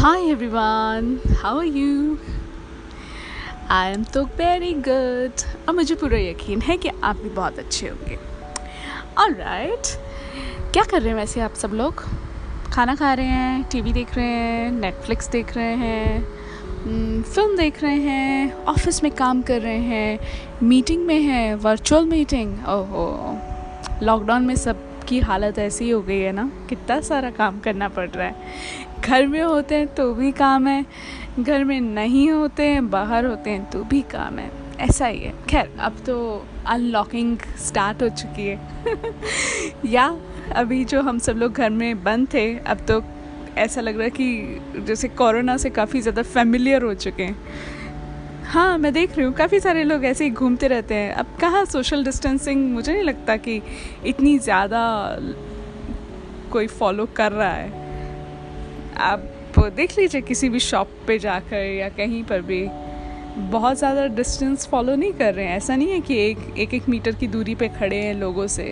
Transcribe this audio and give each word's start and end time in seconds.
Hi 0.00 0.18
everyone, 0.18 1.06
how 1.40 1.58
are 1.60 1.70
you? 1.76 2.16
I 3.70 3.92
am 3.92 4.04
तो 4.04 4.24
very 4.24 4.72
good 4.72 5.32
और 5.68 5.74
मुझे 5.74 5.94
पूरा 5.94 6.18
यकीन 6.18 6.60
है 6.60 6.76
कि 6.76 6.90
आप 7.04 7.16
भी 7.16 7.28
बहुत 7.28 7.58
अच्छे 7.58 7.88
होंगे। 7.88 8.18
और 9.18 9.34
राइट 9.34 9.86
क्या 10.72 10.82
कर 10.82 11.00
रहे 11.00 11.08
हैं 11.08 11.16
वैसे 11.16 11.40
आप 11.40 11.54
सब 11.54 11.70
लोग? 11.74 12.04
खाना 12.72 12.94
खा 12.94 13.14
रहे 13.14 13.26
हैं 13.26 13.62
टीवी 13.62 13.92
देख 13.92 14.16
रहे 14.16 14.26
हैं 14.26 14.72
नेटफ्लिक्स 14.72 15.28
देख 15.28 15.56
रहे 15.56 15.74
हैं 15.74 16.24
फ़िल्म 17.22 17.46
हम्म, 17.46 17.56
देख 17.56 17.82
रहे 17.82 17.96
हैं 17.96 18.64
ऑफ़िस 18.64 19.02
में 19.02 19.12
काम 19.12 19.42
कर 19.42 19.60
रहे 19.60 19.78
हैं 19.78 20.18
मीटिंग 20.62 21.06
में 21.06 21.20
है 21.20 21.54
वर्चुअल 21.54 22.04
मीटिंग 22.04 22.54
ओहो. 22.54 23.38
लॉकडाउन 24.02 24.42
में 24.42 24.56
सब 24.56 24.86
की 25.08 25.20
हालत 25.20 25.58
ऐसी 25.58 25.90
हो 25.90 26.02
गई 26.02 26.18
है 26.18 26.32
ना? 26.32 26.50
कितना 26.68 27.00
सारा 27.00 27.30
काम 27.30 27.60
करना 27.60 27.88
पड़ 27.88 28.10
रहा 28.10 28.26
है। 28.26 28.34
घर 29.04 29.26
में 29.26 29.42
होते 29.42 29.74
हैं 29.74 29.86
तो 29.94 30.14
भी 30.14 30.32
काम 30.32 30.66
है, 30.66 30.84
घर 31.40 31.64
में 31.64 31.80
नहीं 31.80 32.30
होते 32.30 32.66
हैं, 32.66 32.90
बाहर 32.90 33.26
होते 33.26 33.50
हैं 33.50 33.70
तो 33.70 33.84
भी 33.84 34.02
काम 34.02 34.38
है। 34.38 34.50
ऐसा 34.80 35.06
ही 35.06 35.18
है। 35.18 35.32
खैर, 35.48 35.70
अब 35.80 35.96
तो 36.06 36.46
अनलॉकिंग 36.66 37.38
स्टार्ट 37.58 38.02
हो 38.02 38.08
चुकी 38.08 38.46
है। 38.46 38.60
या, 39.86 40.16
अभी 40.52 40.84
जो 40.84 41.00
हम 41.00 41.18
सब 41.18 41.36
लोग 41.36 41.52
घर 41.52 41.70
में 41.70 42.04
बंद 42.04 42.28
थे, 42.34 42.58
अब 42.58 42.86
तो 42.88 43.02
ऐसा 43.58 43.80
लग 43.80 43.94
रहा 43.94 44.04
है 44.04 44.10
कि 44.10 44.84
जैसे 44.86 45.08
कोरोना 45.08 45.56
से 45.56 45.70
काफ़ी 45.70 46.00
ज़्यादा 46.00 46.22
फेमिलियर 46.22 46.82
हो 46.82 46.94
चुके 46.94 47.22
हैं। 47.22 47.36
हाँ 48.44 48.78
मैं 48.78 48.92
देख 48.92 49.16
रही 49.16 49.26
हूँ, 49.26 49.34
काफ़ी 49.34 49.60
सारे 49.60 49.84
लोग 49.84 50.04
ऐसे 50.04 50.24
ही 50.24 50.30
घूमते 50.30 50.68
रहते 50.68 50.94
हैं। 50.94 51.12
अब 51.12 51.36
कहाँ 51.40 51.64
सोशल 51.64 52.04
डिस्टेंसिंग 52.04 52.72
मुझे 52.72 52.92
नहीं 52.92 53.02
लगता 53.02 53.36
कि 53.36 53.62
इतनी 54.06 54.38
ज़्यादा 54.38 55.16
कोई 56.52 56.66
फॉलो 56.66 57.08
कर 57.16 57.32
रहा 57.32 57.52
है। 57.52 57.89
आप 59.00 59.22
देख 59.76 59.98
लीजिए 59.98 60.20
किसी 60.20 60.48
भी 60.48 60.60
शॉप 60.60 60.88
पे 61.06 61.18
जाकर 61.18 61.64
या 61.66 61.88
कहीं 61.88 62.22
पर 62.24 62.40
भी, 62.42 62.62
बहुत 63.50 63.78
ज़्यादा 63.78 64.06
डिस्टेंस 64.06 64.66
फॉलो 64.66 64.94
नहीं 64.96 65.12
कर 65.12 65.34
रहे 65.34 65.46
हैं। 65.46 65.56
ऐसा 65.56 65.76
नहीं 65.76 65.90
है 65.90 66.00
कि 66.00 66.16
एक 66.20 66.38
एक 66.58 66.74
एक 66.74 66.88
मीटर 66.88 67.12
की 67.12 67.26
दूरी 67.26 67.54
पे 67.54 67.68
खड़े 67.70 67.96
हैं 67.96 68.14
लोगों 68.14 68.46
से। 68.46 68.64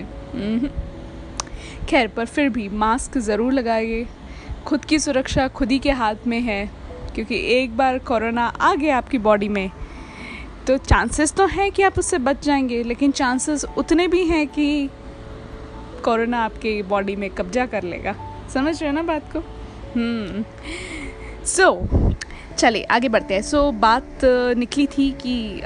खैर, 1.89 2.09
पर 2.09 2.25
फिर 2.27 2.49
भी 2.49 2.69
मास्क 2.69 3.19
ज़रूर 3.19 3.53
लगाइए। 3.53 4.07
खुद 4.67 4.85
की 4.85 4.99
सुरक्षा 4.99 5.49
खुद 5.49 5.71
ही 5.73 5.79
के 5.79 5.91
हाथ 5.93 6.27
में 6.27 6.41
है, 6.41 6.65
क्योंकि 7.15 7.37
एक 7.55 7.77
बार 7.77 7.99
कोरोना 7.99 8.47
आ 8.47 8.75
गया 8.75 8.97
आपकी 8.97 9.19
बॉडी 9.19 9.49
में 9.49 9.71
तो 10.67 10.77
चांसेस 10.79 11.33
तो 11.33 11.47
हैं 11.47 11.71
कि 11.73 11.83
आप 11.83 11.99
उससे 11.99 12.19
बच 12.19 12.45
जाएँगे, 12.45 12.83
लेकिन 12.83 13.13
चांसेस 13.13 13.65
उतने 13.79 14.09
भी 14.09 14.25
हैं 14.25 14.47
कि 14.49 14.89
कोरोना 16.05 16.39
आपके 16.39 16.83
बॉडी 16.83 17.17
में 17.17 17.29
कब्जा 17.31 17.67
कर 17.67 17.83
लेगा। 17.83 18.15
समझ 18.55 18.81
रहे 18.83 18.91
हो 18.91 18.97
ना 18.97 19.03
बात 19.03 19.33
को? 19.33 19.43
सो 21.45 21.87
hmm. 21.87 22.15
चलिए 22.59 22.83
आगे 22.83 23.09
बढ़ते 23.09 23.35
हैं। 23.35 23.43
सो 23.43 23.69
so, 23.69 23.75
बात 23.75 24.21
निकली 24.57 24.87
थी 24.87 25.11
कि 25.11 25.63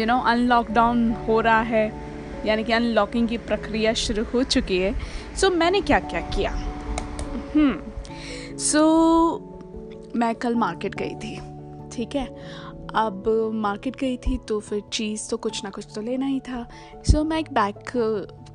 यू 0.00 0.06
नो 0.06 0.18
अनलॉकडाउन 0.18 1.12
हो 1.12 1.40
रहा 1.40 1.60
है 1.60 1.92
यानी 2.46 2.64
कि 2.64 2.72
अनलॉकिंग 2.72 3.28
की 3.28 3.38
प्रक्रिया 3.38 3.92
शुरू 3.92 4.24
हो 4.24 4.42
चुकी 4.42 4.78
है। 4.78 4.94
सो 5.36 5.46
so, 5.46 5.54
मैंने 5.54 5.80
क्या 5.80 5.98
क्या? 6.00 6.20
किया 6.20 6.50
हम्म. 7.56 8.56
सो 8.58 8.78
so, 8.78 10.16
मैं 10.16 10.34
कल 10.34 10.54
मार्केट 10.54 10.94
गई 10.94 11.14
थी 11.14 11.40
ठीक 11.92 12.16
है? 12.16 12.26
अब 12.94 13.50
मार्केट 13.54 13.96
गई 13.96 14.16
थी 14.16 14.38
तो 14.38 14.60
फिर 14.60 14.82
चीज़ 14.92 15.30
तो 15.30 15.36
कुछ 15.36 15.64
ना 15.64 15.70
कुछ 15.70 15.86
तो 15.94 16.00
लेना 16.00 16.26
ही 16.26 16.40
था। 16.40 16.68
सो 17.06 17.18
so, 17.18 17.26
मैं 17.26 17.38
एक 17.38 17.52
बैग 17.52 17.74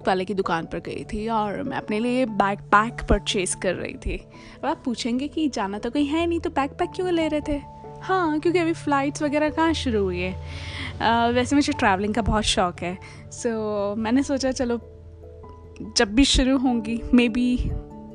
वाले 0.08 0.26
की 0.26 0.34
दुकान 0.34 0.66
पर 0.66 0.80
गई 0.80 1.04
थी 1.04 1.28
और 1.30 1.62
मैं 1.64 1.78
अपने 1.78 2.00
लिए 2.00 2.26
बैग 2.26 2.60
पैक 2.74 3.06
परचेज 3.10 3.56
कर 3.56 3.74
रही 3.76 3.94
थी। 4.06 4.18
अब 4.58 4.66
आप 4.66 4.82
पूछेंगे 4.86 5.28
कि 5.28 5.48
जाना 5.50 5.80
तो 5.80 5.90
कहीं 5.90 6.08
है 6.08 6.26
नहीं 6.28 6.40
तो 6.40 6.50
बैग 6.50 6.78
पैक 6.80 6.92
क्यों 6.96 7.12
ले 7.12 7.28
रहे 7.28 7.42
थे? 7.48 7.62
हाँ 8.02 8.40
क्योंकि 8.40 8.60
अभी 8.60 8.74
फ़्लाइट्स 8.74 9.22
वगैरह 9.22 9.50
कहाँ 9.50 9.74
शुरू 9.74 10.04
हुई 10.04 10.20
है। 10.20 11.32
वैसे 11.32 11.56
मुझे 11.56 11.74
ट्रैवलिंग 11.74 12.14
का 12.14 12.22
बहुत 12.22 12.44
शौक़ 12.44 12.84
है। 12.84 12.98
सो 13.32 13.50
so, 13.94 13.98
मैंने 14.00 14.24
सोचा 14.24 14.52
चलो 14.52 14.80
जब 15.98 16.14
भी 16.16 16.26
शुरू 16.26 16.58
होंगी 16.58 17.02
मे 17.14 17.28
बी 17.30 17.58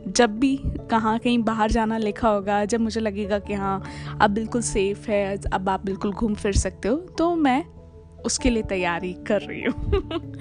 जब 0.08 0.38
भी 0.38 0.56
कहाँ 0.90 1.18
कहीं 1.18 1.38
बाहर 1.38 1.70
जाना 1.70 1.98
लिखा 1.98 2.28
होगा 2.28 2.64
जब 2.64 2.80
मुझे 2.80 3.00
लगेगा 3.00 3.38
कि 3.38 3.54
हाँ 3.54 3.82
अब 4.20 4.30
बिल्कुल 4.30 4.62
सेफ़ 4.62 5.10
है 5.10 5.36
अब 5.52 5.68
आप 5.68 5.84
बिल्कुल 5.84 6.12
घूम 6.12 6.34
फिर 6.34 6.52
सकते 6.52 6.88
हो 6.88 6.96
तो 7.18 7.34
मैं 7.36 7.64
उसके 8.26 8.50
लिए 8.50 8.62
तैयारी 8.62 9.12
कर 9.12 9.40
रही 9.40 9.62
हूँ। 9.62 10.34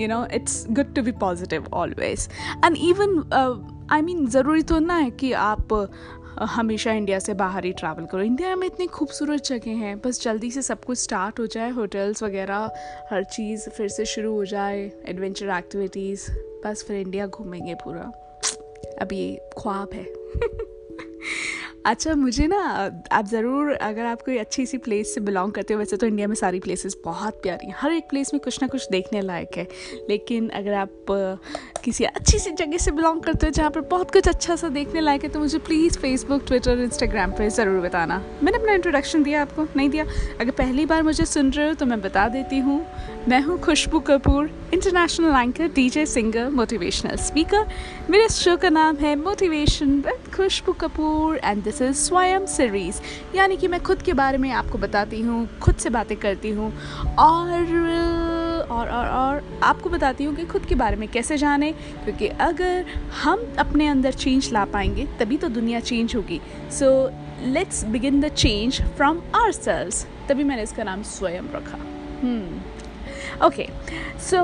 You 0.00 0.08
know 0.08 0.26
it's 0.34 0.66
good 0.70 0.94
to 0.94 1.02
be 1.02 1.12
positive 1.12 1.66
always 1.72 2.28
and 2.64 2.76
even 2.76 3.88
I 3.92 4.02
mean 4.02 4.26
ज़रूरी 4.26 4.62
तो 4.62 4.78
ना 4.78 4.96
है 4.96 5.10
कि 5.10 5.32
आप 5.32 5.68
uh, 5.68 5.86
हमेशा 6.40 6.92
इंडिया 6.92 7.18
से 7.18 7.34
बाहर 7.34 7.64
ही 7.64 7.72
ट्रैवल 7.72 8.04
करो। 8.06 8.22
इंडिया 8.22 8.56
में 8.56 8.66
इतनी 8.66 8.86
खूबसूरत 8.86 9.44
जगह 9.44 9.70
हैं 9.70 9.98
बस 9.98 10.22
जल्दी 10.22 10.50
से 10.50 10.62
सब 10.62 10.84
कुछ 10.84 10.98
स्टार्ट 10.98 11.40
हो 11.40 11.46
जाए 11.46 11.70
होटल्स 11.70 12.22
वगैरह 12.22 12.70
हर 13.10 13.24
चीज़ 13.24 13.68
फिर 13.70 13.88
से 13.88 14.04
शुरू 14.04 14.34
हो 14.34 14.44
जाए 14.44 14.90
एडवेंचर 15.06 15.50
एक्टिविटीज़ 15.50 16.30
बस 16.64 16.84
फिर 16.88 16.96
इंडिया 16.96 17.26
घूमेंगे 17.26 17.74
पूरा। 17.74 18.02
अब 19.02 19.12
ये 19.12 19.50
ख्वाब 19.58 19.90
है। 19.94 20.04
अच्छा 21.86 22.14
मुझे 22.14 22.46
ना, 22.46 22.56
आप 23.12 23.26
ज़रूर, 23.26 23.70
अगर 23.72 24.06
आप 24.06 24.22
कोई 24.22 24.36
अच्छी 24.38 24.64
सी 24.66 24.78
प्लेस 24.78 25.14
से 25.14 25.20
बिलोंग 25.20 25.52
करते 25.52 25.74
हो, 25.74 25.78
वैसे 25.78 25.96
तो 25.96 26.06
इंडिया 26.06 26.26
में 26.28 26.34
सारी 26.34 26.58
प्लेसेस 26.60 26.96
बहुत 27.04 27.40
प्यारी 27.42 27.66
हैं। 27.66 27.74
हर 27.78 27.92
एक 27.92 28.08
प्लेस 28.10 28.32
में 28.34 28.40
कुछ 28.44 28.58
ना 28.62 28.68
कुछ 28.68 28.88
देखने 28.90 29.20
लायक 29.20 29.56
है। 29.56 29.66
लेकिन 30.10 30.48
अगर 30.50 30.74
आप 30.74 31.06
किसी 31.84 32.04
अच्छी 32.04 32.38
सी 32.38 32.50
जगह 32.50 32.78
से 32.78 32.90
बिलोंग 32.90 33.20
करते 33.22 33.46
हो, 33.46 33.52
जहाँ 33.52 33.70
पर 33.70 33.80
बहुत 33.90 34.10
कुछ 34.10 34.28
अच्छा 34.28 34.56
सा 34.56 34.68
देखने 34.68 35.00
लायक 35.00 35.24
है 35.24 35.30
तो 35.30 35.40
मुझे 35.40 35.58
प्लीज़ 35.58 35.98
फेसबुक 35.98 36.44
ट्विटर 36.46 36.80
इंस्टाग्राम 36.80 37.32
पर 37.32 37.48
ज़रूर 37.48 37.80
बताना। 37.80 38.18
मैंने 38.42 38.58
अपना 38.58 38.72
इंट्रोडक्शन 38.72 39.22
दिया 39.22 39.42
आपको, 39.42 39.66
नहीं 39.76 39.88
दिया? 39.90 40.04
अगर 40.40 40.50
पहली 40.52 40.86
बार 40.86 41.02
मुझे 41.02 41.24
सुन 41.24 41.50
रहे 41.50 41.68
हो 41.68 41.74
तो 41.74 41.86
मैं 41.86 42.00
बता 42.00 42.28
देती 42.28 42.58
हूँ। 42.58 42.84
मैं 43.28 43.40
हूँ 43.42 43.58
Khushboo 43.60 44.00
Kapoor 44.00 44.50
international 44.74 45.34
anchor 45.36 45.68
DJ 45.74 46.06
singer 46.06 46.50
motivational 46.50 47.16
speaker 47.18 47.66
मेरे 48.10 48.28
शो 48.28 48.56
का 48.56 48.68
नाम 48.70 48.96
है 48.96 49.16
motivation 49.16 50.00
with 50.06 50.32
Khushboo 50.36 50.72
Kapoor 50.80 51.36
and 51.38 51.62
this 51.70 51.82
is 51.82 51.96
Swayam 51.98 52.46
series. 52.48 53.00
यानी 53.36 53.56
कि 53.56 53.68
मैं 53.68 53.82
खुद 53.82 54.02
के 54.02 54.12
बारे 54.14 54.38
में 54.38 54.50
आपको 54.52 54.78
बताती 54.78 55.20
हूँ, 55.22 55.46
खुद 55.58 55.74
से 55.76 55.90
बातें 55.90 56.16
करती 56.18 56.50
हूँ 56.50 56.72
और 57.18 58.68
और 58.70 58.88
और 58.88 59.06
और 59.08 59.42
आपको 59.62 59.90
बताती 59.90 60.24
हूँ 60.24 60.34
कि 60.36 60.44
खुद 60.46 60.64
के 60.66 60.74
बारे 60.74 60.96
में 60.96 61.08
कैसे 61.08 61.36
जाने, 61.36 61.70
क्योंकि 62.04 62.28
अगर 62.40 62.84
हम 63.22 63.46
अपने 63.58 63.86
अंदर 63.88 64.12
चेंज 64.14 64.52
ला 64.52 64.64
पाएँगे, 64.64 65.06
तभी 65.18 65.36
तो 65.36 65.48
दुनिया 65.48 65.80
चेंज 65.80 66.16
होगी। 66.16 66.40
So 66.70 66.90
let's 67.44 67.84
begin 67.86 68.20
the 68.20 68.28
change 68.34 68.82
from 68.96 69.22
ourselves 69.52 70.06
तभी 70.28 70.44
मैंने 70.44 70.62
इसका 70.62 70.84
नाम 70.84 71.02
स्वयं 71.12 71.52
रखा। 71.54 71.78
ओके 73.46 73.68
सो 74.20 74.38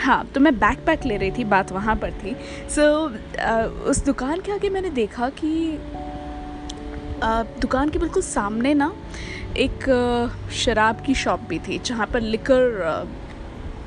हाँ 0.00 0.24
तो 0.34 0.40
मैं 0.40 0.58
बैक 0.58 0.78
पैक 0.86 1.04
ले 1.06 1.16
रही 1.16 1.30
थी 1.30 1.44
बात 1.44 1.72
वहाँ 1.72 1.96
पर 1.96 2.10
थी। 2.10 2.36
सो 2.70 3.08
so, 3.08 3.66
उस 3.66 4.04
दुकान 4.04 4.40
के 4.40 4.52
आगे 4.52 4.68
मैंने 4.68 4.90
देखा 4.90 5.28
कि 5.28 5.78
uh, 7.18 7.60
दुकान 7.60 7.88
के 7.88 7.98
बिल्कुल 7.98 8.22
सामने 8.22 8.74
ना 8.74 8.92
एक 9.56 9.84
शराब 10.52 11.00
की 11.06 11.14
शॉप 11.14 11.40
भी 11.40 11.58
थी 11.58 11.78
जहाँ 11.78 12.06
पर 12.06 12.20
लिकर 12.20 12.80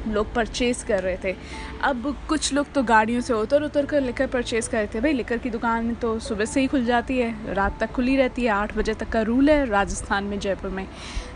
लोग 0.07 0.33
परचेज़ 0.33 0.85
कर 0.85 1.01
रहे 1.03 1.17
थे। 1.23 1.35
अब 1.83 2.15
कुछ 2.29 2.53
लोग 2.53 2.71
तो 2.73 2.83
गाड़ियों 2.83 3.21
से 3.21 3.33
उतर 3.33 3.63
उतर 3.63 3.85
कर 3.85 4.01
लेकर 4.01 4.27
परचेज़ 4.27 4.69
कर 4.69 4.77
रहे 4.77 4.87
थे। 4.87 5.01
भाई 5.01 5.13
लेकर 5.13 5.37
की 5.37 5.49
दुकान 5.49 5.93
तो 5.95 6.17
सुबह 6.19 6.45
से 6.45 6.61
ही 6.61 6.67
खुल 6.67 6.85
जाती 6.85 7.17
है, 7.17 7.53
रात 7.53 7.79
तक 7.79 7.91
खुली 7.91 8.15
रहती 8.15 8.43
है। 8.43 8.49
आठ 8.49 8.75
बजे 8.77 8.93
तक 8.93 9.09
का 9.09 9.21
रूल 9.21 9.49
है 9.49 9.65
राजस्थान 9.65 10.23
में, 10.23 10.39
जयपुर 10.39 10.71
में। 10.71 10.85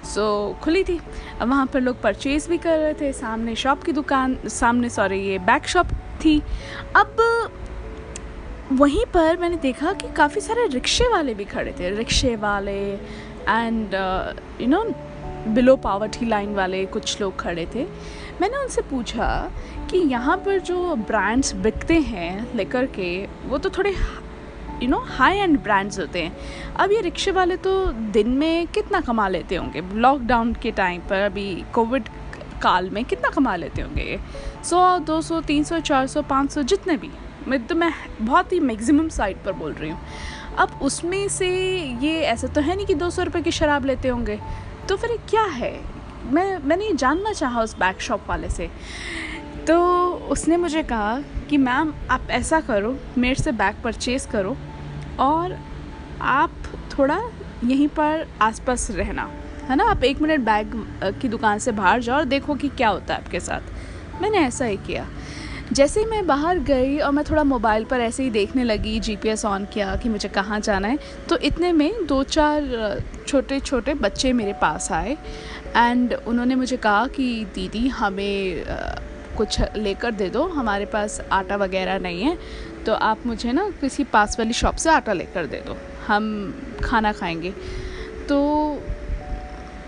सो 0.06 0.26
खुली 0.64 0.84
थी। 0.84 1.00
अब 1.42 1.50
वहाँ 1.50 1.66
पर 1.66 1.82
लोग 1.82 2.02
परचेज़ 2.02 2.50
भी 2.50 2.58
कर 2.58 2.78
रहे 2.80 2.94
थे। 2.94 3.12
सामने 3.14 3.56
शॉप 3.56 3.84
की 3.84 3.92
दुकान, 3.92 4.38
सामने 4.50 4.90
सॉरी 4.90 5.20
ये 5.20 5.40
बैक 5.42 5.68
शॉप 5.68 5.88
थी। 6.26 6.42
अब 6.96 7.18
वहीं 8.72 9.06
पर 9.06 9.38
मैंने 9.38 9.56
देखा 9.58 9.92
कि 9.94 10.08
काफ़ी 10.08 10.42
सारे 10.42 10.68
रिक्शे 10.68 11.08
वाले 11.08 11.34
भी 11.34 11.46
खड़े 11.46 11.72
थे। 11.80 11.90
रिक्शे 11.90 12.36
वाले 12.36 12.80
and 12.92 13.94
you 14.62 14.68
know 14.68 14.84
below 15.48 15.76
poverty 15.76 16.26
line 16.26 16.54
वाले 16.56 16.86
कुछ 16.86 17.20
लोग 17.22 17.40
खड़े 17.40 17.66
थे। 17.76 17.86
मैंने 18.42 18.58
उनसे 18.58 18.82
पूछा 18.82 19.52
कि 19.90 19.98
यहाँ 19.98 20.38
पर 20.38 20.60
जो 20.60 20.96
ब्रांड्स 20.96 21.54
बिकते 21.56 21.94
हैं 21.94 22.56
लेकर 22.56 22.86
के, 22.86 23.28
वो 23.46 23.58
तो 23.58 23.70
थोड़े 23.70 23.96
you 24.84 24.88
know 24.90 24.98
high 24.98 25.38
end 25.38 25.60
brands 25.60 26.00
होते 26.00 26.22
हैं। 26.22 26.38
अब 26.76 26.92
ये 26.92 27.02
रिक्शे 27.02 27.32
वाले 27.32 27.58
तो 27.58 27.86
दिन 27.88 28.30
में 28.30 28.68
कितना 28.68 29.02
कमा 29.02 29.28
लेते 29.28 29.56
होंगे? 29.56 29.82
लॉकडाउन 29.94 30.54
के 30.54 30.72
टाइम 30.72 31.02
पर, 31.02 31.16
अभी 31.16 31.64
कोविड 31.74 32.04
काल 32.64 32.90
में 32.90 33.06
कितना 33.06 33.30
कमा 33.30 33.56
लेते 33.56 33.82
होंगे 33.82 34.02
ये? 34.02 34.20
सौ, 34.64 35.00
दो 35.00 35.22
सौ, 35.22 35.42
तीन 35.42 35.64
सौ, 35.64 35.80
चार 35.80 36.08
सौ, 36.08 36.22
पाँच 36.22 36.52
सौ, 36.52 36.62
जितने 36.64 36.98
भी। 36.98 37.10
मैं 37.48 37.68
तो 37.68 37.76
मैं 37.76 37.92
बहुत 38.22 38.54
ही 38.54 38.60
मैक्सिमम 38.60 39.10
साइड 39.10 39.38
पर 39.38 39.52
बोल 39.52 39.74
रही 39.74 39.90
हूँ। 39.90 40.00
अब 40.58 40.80
उसमें 40.82 41.28
से 41.28 41.50
ये 42.02 42.20
ऐसा 42.22 42.48
तो 42.48 42.62
है 42.62 42.76
नहीं 42.76 42.86
कि 42.86 42.96
दो 42.96 43.10
सौ 43.10 43.24
रुपये 43.24 43.42
की 43.42 43.52
शराब 43.52 43.86
लेते 43.86 44.08
होंगे। 44.08 44.40
तो 44.90 44.96
फिर 44.96 45.18
क्या 45.30 45.44
है? 45.44 46.01
मैं, 46.26 46.58
मैंने 46.58 46.94
जानना 46.94 47.34
चाहा 47.34 47.62
उस 47.62 47.76
बैग 47.76 47.98
शॉप 48.00 48.26
वाले 48.30 48.50
से। 48.50 48.70
तो 49.68 50.10
उसने 50.30 50.58
मुझे 50.58 50.84
कहा 50.84 51.20
कि, 51.50 51.58
मैम, 51.58 51.94
आप 52.12 52.28
ऐसा 52.30 52.60
करो, 52.60 52.98
मेरे 53.18 53.44
से 53.44 53.52
बैग 53.52 53.76
परचेज़ 53.84 54.28
करो 54.28 54.58
और 55.20 55.58
आप 56.22 56.52
थोड़ा 56.98 57.22
यहीं 57.64 57.88
पर 57.88 58.28
आसपास 58.42 58.92
रहना, 58.92 59.30
है 59.70 59.76
ना? 59.76 59.84
आप 59.84 60.04
एक 60.04 60.22
मिनट 60.22 60.40
बैग 60.40 60.72
की 61.22 61.28
दुकान 61.28 61.60
से 61.60 61.72
बाहर 61.72 62.02
जाओ 62.02 62.18
और 62.18 62.26
देखो 62.26 62.56
कि 62.56 62.68
क्या 62.68 62.90
होता 62.90 63.14
है 63.14 63.22
आपके 63.22 63.40
साथ। 63.40 64.22
मैंने 64.22 64.38
ऐसा 64.38 64.66
ही 64.66 64.78
किया। 64.78 65.08
जैसे 65.72 66.00
ही 66.00 66.06
मैं 66.06 66.28
बाहर 66.28 66.60
गई 66.60 66.98
और 66.98 67.12
मैं 67.12 67.24
थोड़ा 67.30 67.44
मोबाइल 67.44 67.84
पर 67.86 68.00
ऐसे 68.00 68.24
ही 68.24 68.30
देखने 68.30 68.64
लगी 68.64 69.00
जीपीएस 69.00 69.46
ऑन 69.46 69.66
किया 69.66 69.96
कि 69.96 70.10
मुझे 70.10 70.30
कहाँ 70.30 70.60
जाना 70.60 70.88
है 70.88 70.98
तो 71.30 71.38
इतने 71.38 71.72
में 71.72 72.06
दो 72.06 72.24
चार 72.24 73.04
छोटे 73.28 73.60
छोटे 73.60 73.94
बच्चे 73.94 74.34
मेरे 74.34 74.54
पास 74.54 74.92
आए। 74.92 75.18
एंड 75.78 76.14
उन्होंने 76.28 76.56
मुझे 76.56 76.78
कहा 76.78 77.08
कि, 77.08 77.46
दीदी, 77.56 77.88
हमें 77.88 78.64
कुछ 79.38 79.60
लेकर 79.78 80.12
दे 80.12 80.30
दो, 80.30 80.44
हमारे 80.48 80.86
पास 80.86 81.20
आटा 81.32 81.56
वगैरह 81.56 82.00
नहीं 82.00 82.22
है 82.22 82.38
तो 82.86 82.94
आप 82.94 83.26
मुझे 83.26 83.52
ना 83.52 83.70
किसी 83.82 84.04
पास 84.04 84.36
वाली 84.40 84.54
शॉप 84.54 84.76
से 84.76 84.90
आटा 84.90 85.14
लेकर 85.14 85.46
दे 85.46 85.58
दो, 85.58 85.78
हम 86.08 86.24
खाना 86.84 87.12
खाएँगे। 87.12 87.54
तो 88.30 88.38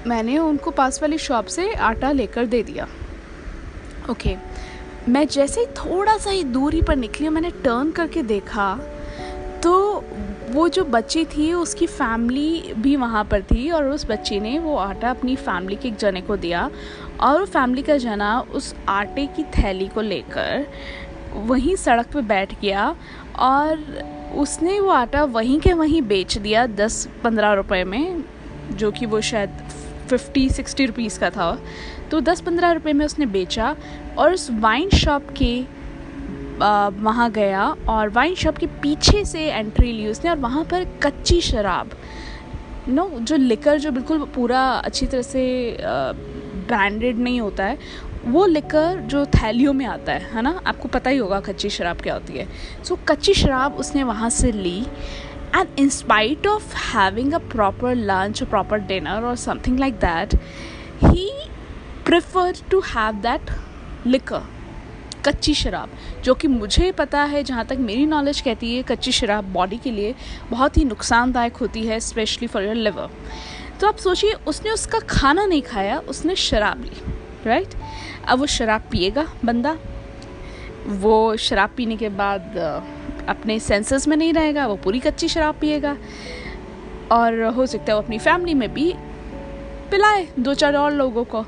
मैंने 0.07 0.37
उनको 0.37 0.71
पास 0.71 1.01
वाली 1.01 1.17
शॉप 1.17 1.45
से 1.45 1.73
आटा 1.73 2.11
लेकर 2.11 2.45
दे 2.45 2.61
दिया। 2.63 2.87
ओके, 4.09 4.35
मैं 5.09 5.25
जैसे 5.27 5.61
ही 5.61 5.67
थोड़ा 5.67 6.17
सा 6.17 6.29
ही 6.29 6.43
दूरी 6.43 6.81
पर 6.81 6.95
निकली 6.95 7.29
मैंने 7.29 7.49
टर्न 7.63 7.91
करके 7.91 8.23
देखा 8.23 8.75
तो 9.63 9.92
वो 10.53 10.67
जो 10.69 10.83
बच्ची 10.85 11.23
थी, 11.25 11.51
उसकी 11.53 11.85
फैमिली 11.87 12.73
भी 12.77 12.95
वहाँ 12.95 13.23
पर 13.23 13.41
थी 13.41 13.69
और 13.71 13.87
उस 13.89 14.05
बच्ची 14.09 14.39
ने 14.39 14.57
वो 14.59 14.75
आटा 14.77 15.09
अपनी 15.09 15.35
फैमिली 15.35 15.75
के 15.75 15.87
एक 15.87 15.95
जने 15.97 16.21
को 16.21 16.37
दिया 16.37 16.69
और 17.21 17.45
फैमिली 17.45 17.83
का 17.83 17.97
जना 17.97 18.39
उस 18.53 18.73
आटे 18.89 19.25
की 19.27 19.43
थैली 19.53 19.87
को 19.87 20.01
लेकर 20.01 20.65
वहीं 21.33 21.75
सड़क 21.75 22.11
पे 22.13 22.21
बैठ 22.21 22.59
गया 22.61 22.95
और 23.39 23.79
उसने 24.37 24.79
वो 24.79 24.89
आटा 24.89 25.23
वहीं 25.23 25.59
के 25.59 25.73
वहीं 25.73 26.01
बेच 26.01 26.37
दिया 26.37 26.65
दस 26.67 27.07
पंद्रह 27.23 27.53
रुपए 27.53 27.83
में, 27.83 28.23
जो 28.71 28.91
कि 28.91 29.05
वो 29.05 29.21
शायद 29.21 29.57
फिफ्टी 30.09 30.49
सिक्सटी 30.49 30.85
रुपीज़ 30.85 31.19
का 31.19 31.29
था। 31.29 31.57
तो 32.11 32.19
दस 32.21 32.41
पंद्रह 32.41 32.71
रुपये 32.71 32.93
में 32.93 33.05
उसने 33.05 33.25
बेचा 33.25 33.75
और 34.17 34.33
उस 34.33 34.49
वाइन 34.51 34.89
शॉप 34.89 35.29
के 35.37 35.53
वहाँ 36.63 37.29
गया 37.31 37.65
और 37.89 38.09
वाइन 38.09 38.35
शॉप 38.35 38.57
के 38.57 38.67
पीछे 38.81 39.23
से 39.25 39.45
एंट्री 39.45 39.91
ली 39.91 40.07
उसने 40.07 40.29
और 40.31 40.37
वहाँ 40.37 40.63
पर 40.63 40.85
कच्ची 41.03 41.39
शराब। 41.41 41.91
नो 42.89 43.09
जो 43.21 43.35
लिकर 43.35 43.77
जो 43.79 43.91
बिल्कुल 43.91 44.25
पूरा 44.35 44.61
अच्छी 44.79 45.05
तरह 45.05 45.21
से 45.21 45.77
ब्रांडेड 46.67 47.19
नहीं 47.19 47.39
होता 47.41 47.65
है 47.65 47.77
वो 48.25 48.45
लिकर 48.45 48.99
जो 49.11 49.25
थैलियों 49.25 49.73
में 49.73 49.85
आता 49.85 50.13
है 50.13 50.29
है 50.33 50.41
ना? 50.41 50.59
आपको 50.67 50.87
पता 50.87 51.09
ही 51.09 51.17
होगा 51.17 51.39
कच्ची 51.39 51.69
शराब 51.69 52.01
क्या 52.01 52.13
होती 52.13 52.37
है। 52.37 52.47
सो 52.83 52.95
so, 52.95 52.99
कच्ची 53.07 53.33
शराब 53.33 53.75
उसने 53.75 54.03
वहाँ 54.03 54.29
से 54.29 54.51
ली 54.51 54.79
and 55.55 55.79
in 55.79 55.89
spite 55.89 56.47
of 56.47 56.75
having 56.85 57.33
a 57.33 57.37
proper 57.51 57.95
lunch 57.95 58.43
proper 58.43 58.79
dinner 58.87 59.25
और 59.25 59.35
something 59.35 59.79
like 59.79 59.93
that 59.95 60.35
he 61.03 61.29
prefer 62.05 62.53
to 62.71 62.79
have 62.95 63.21
that 63.21 63.51
liquor 64.07 64.41
कच्ची 65.25 65.53
शराब, 65.53 65.89
जो 66.23 66.33
कि 66.33 66.47
मुझे 66.47 66.91
पता 66.91 67.21
है, 67.23 67.43
जहाँ 67.43 67.65
तक 67.65 67.77
मेरी 67.79 68.05
नॉलेज 68.05 68.41
कहती 68.41 68.75
है, 68.75 68.83
कच्ची 68.83 69.11
शराब 69.11 69.51
बॉडी 69.53 69.77
के 69.77 69.91
लिए 69.91 70.13
बहुत 70.49 70.77
ही 70.77 70.85
नुकसानदायक 70.85 71.57
होती 71.57 71.85
है 71.87 71.99
स्पेशली 72.01 72.47
फॉर 72.47 72.63
योर 72.63 72.75
लिवर 72.75 73.09
तो 73.79 73.87
आप 73.87 73.97
सोचिए, 73.97 74.33
उसने 74.47 74.71
उसका 74.71 74.99
खाना 74.99 75.45
नहीं 75.45 75.61
खाया, 75.61 75.99
उसने 75.99 76.35
शराब 76.35 76.83
ली 76.83 77.13
राइट 77.45 77.73
अब 78.25 78.39
वो 78.39 78.45
शराब 78.47 78.83
पिएगा 78.91 79.27
बंदा। 79.45 79.77
वो 80.85 81.35
शराब 81.37 81.69
पीने 81.77 81.95
के 81.97 82.09
बाद 82.11 82.57
अपने 83.29 83.59
सेंसेस 83.59 84.07
में 84.07 84.15
नहीं 84.17 84.33
रहेगा, 84.33 84.67
वो 84.67 84.75
पूरी 84.75 84.99
कच्ची 84.99 85.27
शराब 85.27 85.55
पिएगा। 85.55 85.95
और 87.11 87.41
हो 87.55 87.65
सकता 87.65 87.91
है 87.91 87.95
वो 87.95 88.01
अपनी 88.01 88.17
फैमिली 88.19 88.53
में 88.53 88.73
भी 88.73 88.93
पिलाए 89.91 90.27
दो 90.39 90.53
चार 90.53 90.75
और 90.75 90.91
लोगों 90.91 91.23
को। 91.23 91.45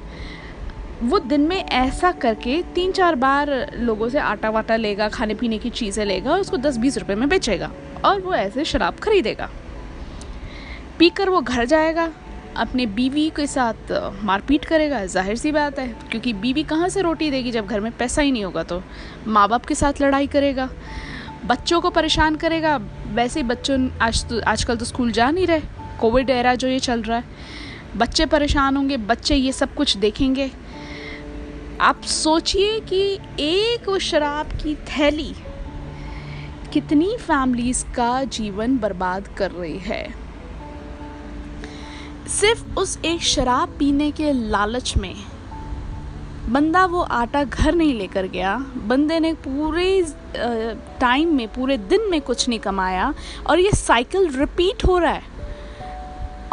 वो 1.06 1.18
दिन 1.19 1.42
में 1.42 1.57
ऐसा 1.57 2.12
करके 2.12 2.62
तीन 2.75 2.92
चार 2.92 3.16
बार 3.16 3.50
लोगों 3.75 4.07
से 4.10 4.19
आटा 4.19 4.50
वाटा 4.50 4.75
लेगा, 4.75 5.07
खाने 5.10 5.34
पीने 5.34 5.57
की 5.57 5.69
चीज़ें 5.69 6.04
लेगा 6.06 6.31
और 6.31 6.40
उसको 6.40 6.57
दस 6.57 6.78
बीस 6.78 6.98
रुपये 6.98 7.16
में 7.16 7.28
बेचेगा 7.30 7.72
और 8.06 8.22
वो 8.22 8.34
ऐसे 8.34 8.66
शराब 8.66 9.00
खरीदेगा। 9.00 9.50
पीकर 11.00 11.30
वो 11.30 11.42
घर 11.42 11.66
जाएगा, 11.66 12.10
अपने 12.57 12.86
बीवी 12.88 13.30
के 13.30 13.46
साथ 13.48 13.92
मारपीट 14.24 14.66
करेगा, 14.66 15.06
ज़ाहिर 15.06 15.36
सी 15.38 15.52
बात 15.52 15.80
है, 15.80 15.88
क्योंकि 16.12 16.34
बीवी 16.36 16.63
कहाँ 16.63 16.90
से 16.90 17.02
रोटी 17.02 17.30
देगी 17.31 17.52
जब 17.52 17.68
घर 17.68 17.80
में 17.80 17.92
पैसा 17.92 18.22
ही 18.22 18.31
नहीं 18.31 18.44
होगा 18.46 18.63
तो। 18.63 18.81
माँ 19.28 19.48
बाप 19.50 19.66
के 19.66 19.75
साथ 19.75 20.02
लड़ाई 20.02 20.28
करेगा, 20.28 20.69
बच्चों 21.46 21.81
को 21.81 21.90
परेशान 21.92 22.36
करेगा, 22.36 22.75
वैसे 23.13 23.40
ही 23.40 23.48
बच्चों 23.48 23.80
आज 24.02 24.25
तो 24.25 24.42
आजकल 24.44 24.78
तो 24.78 24.86
स्कूल 24.86 25.12
जा 25.12 25.31
नहीं 25.31 25.48
रहे, 25.48 25.62
कोविड 26.00 26.30
एरा 26.30 26.56
जो 26.56 26.68
ये 26.68 26.80
चल 26.81 27.02
रहा 27.02 27.18
है, 27.18 27.24
बच्चे 27.98 28.25
परेशान 28.25 28.75
होंगे, 28.75 28.98
बच्चे 29.00 29.36
ये 29.36 29.52
सब 29.52 29.74
कुछ 29.74 29.98
देखेंगे 29.98 30.52
आप 31.81 32.01
सोचिए 32.01 32.80
कि 32.80 33.00
एक 33.39 33.89
शराब 34.01 34.51
की 34.63 34.75
थैली 34.89 35.33
कितनी 36.74 37.18
फैमिलीज़ 37.18 37.83
का 37.95 38.24
जीवन 38.24 38.77
बर्बाद 38.77 39.27
कर 39.38 39.51
रही 39.51 39.77
है। 39.77 40.04
सिर्फ़ 42.30 42.80
उस 42.80 42.98
एक 43.06 43.22
शराब 43.24 43.75
पीने 43.80 44.10
के 44.12 44.31
लालच 44.31 44.95
में 44.98 45.16
बंदा 46.50 46.86
वो 46.86 47.01
आटा 47.01 47.44
घर 47.44 47.75
नहीं 47.75 47.94
लेकर 47.94 48.28
गया। 48.28 48.57
बंदे 48.88 49.19
ने 49.19 49.33
पूरे 49.33 50.01
टाइम 51.01 51.36
में, 51.36 51.48
पूरे 51.48 51.78
दिन 51.78 52.10
में 52.12 52.21
कुछ 52.21 52.48
नहीं 52.50 52.60
कमाया 52.60 53.13
और 53.48 53.60
ये 53.60 53.71
साइकिल 53.71 54.30
रिपीट 54.38 54.86
हो 54.86 54.98
रहा 54.98 55.12
है। 55.12 55.24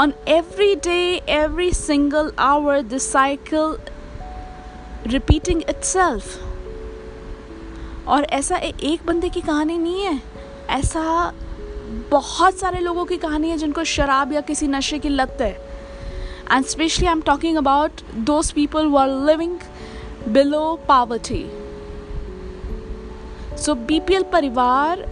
On 0.01 0.13
every 0.29 0.75
day 0.75 1.01
every 1.31 1.73
single 1.73 2.33
hour 2.39 2.83
this 2.83 3.13
cycle 3.13 3.77
repeating 5.07 5.63
itself 5.63 6.39
और 8.09 8.25
ऐसा 8.25 8.57
एक 8.57 9.07
बंदे 9.07 9.29
की 9.29 9.41
कहानी 9.41 9.79
नहीं 9.79 10.03
है। 10.03 10.21
ऐसा 10.71 11.33
बहुत 12.11 12.59
सारे 12.59 12.81
लोगों 12.81 13.05
की 13.05 13.17
कहानी 13.17 13.51
है 13.51 13.57
जिनको 13.57 13.85
शराब 13.85 14.33
या 14.33 14.41
किसी 14.41 14.67
नशे 14.69 14.99
की 14.99 15.09
लत 15.09 15.37
है। 15.41 15.53
And 16.53 16.65
specially 16.65 17.07
I 17.07 17.13
am 17.13 17.21
talking 17.21 17.57
about 17.57 18.01
those 18.15 18.51
people 18.53 18.87
वो 18.87 18.99
are 18.99 19.09
living 19.27 19.59
below 20.29 20.79
poverty 20.89 21.45
so 23.59 23.75
BPL 23.75 24.23
परिवार 24.23 25.05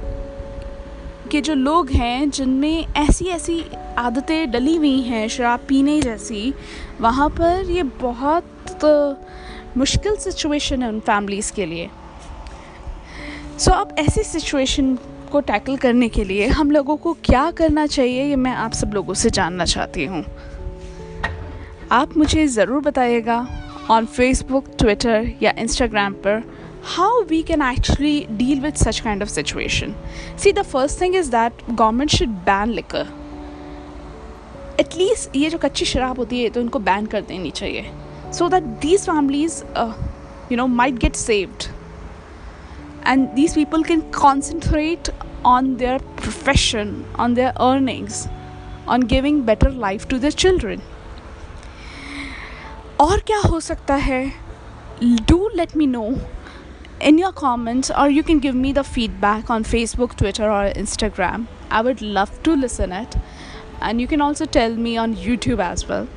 के 1.31 1.41
जो 1.41 1.55
लोग 1.55 1.91
हैं, 1.91 2.31
जिनमें 2.31 2.87
ऐसी 2.97 3.27
ऐसी 3.27 3.65
आदतें 3.99 4.51
डली 4.51 4.77
हुई 4.77 5.01
हैं, 5.01 5.29
शराब 5.29 5.61
पीने 5.69 6.01
जैसी, 6.01 6.55
वहाँ 7.01 7.29
पर 7.31 7.71
ये 7.71 7.83
बहुत 7.83 8.45
मुश्किल 9.77 10.17
सिचुएशन 10.17 10.83
है 10.83 10.89
उन 10.89 10.99
फैमिलीज़ 11.01 11.53
के 11.53 11.67
लिए। 11.67 11.89
सो 13.59 13.71
so, 13.71 13.77
अब 13.77 13.95
ऐसी 13.99 14.23
सिचुएशन 14.23 14.95
को 15.33 15.41
टैकल 15.41 15.77
करने 15.77 16.09
के 16.09 16.25
लिए 16.25 16.47
हम 16.49 16.71
लोगों 16.71 16.97
को 16.97 17.13
क्या 17.25 17.51
करना 17.51 17.87
चाहिए 17.87 18.25
ये 18.25 18.37
मैं 18.37 18.53
आप 18.55 18.73
सब 18.73 18.95
लोगों 18.95 19.15
से 19.15 19.31
जानना 19.31 19.65
चाहती 19.65 20.05
हूँ। 20.05 20.25
आप 21.93 22.17
मुझे 22.17 22.47
ज़रूर 22.47 22.81
बताइएगा 22.83 23.47
ऑन 23.91 24.07
फेसबुक 24.07 24.65
ट्विटर 24.79 25.31
या 25.43 25.53
इंस्टाग्राम 25.59 26.15
पर 26.25 26.43
how 26.87 27.23
we 27.31 27.43
can 27.43 27.63
actually 27.63 28.27
deal 28.31 28.61
with 28.61 28.75
such 28.75 29.01
kind 29.01 29.23
of 29.23 29.29
situation 29.29 29.95
see 30.39 30.53
the 30.53 30.63
first 30.63 31.01
thing 31.01 31.17
is 31.17 31.31
that 31.31 31.63
government 31.71 32.11
should 32.11 32.29
ban 32.47 32.71
liquor 32.71 33.09
at least 34.81 35.37
ये 35.37 35.51
जो 35.51 35.59
कच्ची 35.59 35.85
शराब 35.85 36.19
होती 36.19 36.43
है 36.43 36.51
तो 36.51 36.61
इनको 36.61 36.79
बैन 36.81 37.07
कर 37.07 37.21
देनी 37.23 37.51
चाहिए। 37.51 37.91
so 38.32 38.50
that 38.50 38.82
these 38.82 39.06
families 39.06 39.64
uh, 39.76 39.94
you 40.50 40.58
know 40.58 40.68
might 40.68 41.00
get 41.00 41.16
saved 41.16 41.70
and 43.04 43.36
these 43.36 43.54
people 43.54 43.84
can 43.84 44.02
concentrate 44.12 45.10
on 45.44 45.78
their 45.78 46.00
profession 46.24 47.06
on 47.16 47.34
their 47.36 47.54
earnings 47.60 48.28
on 48.88 49.02
giving 49.02 49.44
better 49.44 49.70
life 49.70 50.08
to 50.08 50.20
their 50.20 50.32
children 50.44 50.82
और 53.00 53.20
क्या 53.28 53.38
हो 53.50 53.60
सकता 53.60 53.96
है 54.10 54.22
do 55.30 55.38
let 55.60 55.76
me 55.76 55.86
know 55.86 56.10
in 57.08 57.18
your 57.18 57.32
comments 57.32 57.92
or 57.92 58.10
you 58.10 58.24
can 58.24 58.40
give 58.40 58.56
me 58.56 58.72
the 58.72 58.84
feedback 58.84 59.50
on 59.56 59.66
facebook 59.72 60.16
twitter 60.22 60.50
or 60.58 60.62
instagram 60.84 61.48
i 61.70 61.82
would 61.82 62.02
love 62.02 62.38
to 62.44 62.56
listen 62.56 62.94
it 63.00 63.18
and 63.82 64.00
you 64.00 64.08
can 64.08 64.22
also 64.22 64.46
tell 64.46 64.78
me 64.86 64.96
on 64.98 65.16
youtube 65.16 65.60
as 65.60 65.88
well 65.90 66.08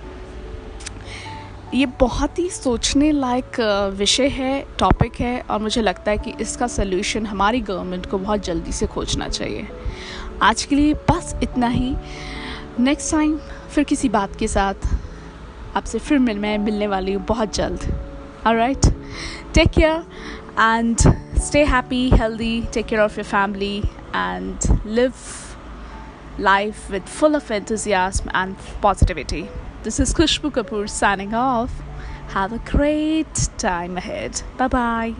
ये 1.74 1.86
बहुत 2.00 2.40
ही 2.40 2.50
सोचने 2.50 3.12
लायक 3.12 3.60
विषय 3.98 4.28
है 4.28 4.66
topic 4.80 5.16
है 5.22 5.40
और 5.42 5.60
मुझे 5.60 5.82
लगता 5.82 6.12
है 6.12 6.18
कि 6.18 6.34
इसका 6.42 6.68
सल्यूशन 6.68 7.26
हमारी 7.26 7.62
गवर्नमेंट 7.62 8.06
को 8.06 8.18
बहुत 8.18 8.44
जल्दी 8.44 8.72
से 8.72 8.88
खोजना 8.88 9.28
चाहिए। 9.28 9.68
आज 10.42 10.64
के 10.64 10.76
लिए 10.76 10.94
बस 11.10 11.36
इतना 11.44 11.68
ही। 11.68 11.96
नेक्स्ट 12.80 13.12
टाइम 13.12 13.38
फिर 13.74 13.84
किसी 13.84 14.10
बात 14.10 14.36
के 14.36 14.48
साथ। 14.48 14.88
आपसे 15.76 16.00
फिर 16.00 16.20
मिल, 16.20 16.40
मैं 16.40 16.58
मिलने 16.58 16.88
वाली 16.88 17.14
हूँ 17.14 17.26
बहुत 17.26 17.56
जल्द। 17.56 17.80
और 18.48 18.56
right 18.56 18.86
take 19.54 19.70
care 19.70 20.06
and 20.60 20.98
stay 21.42 21.64
happy 21.66 22.10
healthy 22.10 22.62
take 22.74 22.86
care 22.86 23.02
of 23.02 23.20
your 23.20 23.26
family 23.26 23.78
and 24.16 24.78
live 24.86 25.14
life 26.40 26.90
with 26.92 27.10
full 27.16 27.36
of 27.36 27.50
enthusiasm 27.52 28.30
and 28.34 28.56
positivity. 28.86 29.42
This 29.84 30.00
is 30.00 30.14
Khushbu 30.14 30.52
Kapoor 30.52 30.90
signing 30.90 31.34
off. 31.34 31.70
Have 32.30 32.54
a 32.54 32.60
great 32.60 33.50
time 33.58 33.98
ahead. 33.98 34.42
Bye 34.56 34.70
bye. 34.70 35.16